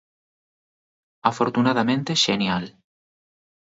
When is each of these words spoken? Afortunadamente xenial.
Afortunadamente 1.31 2.19
xenial. 2.23 2.63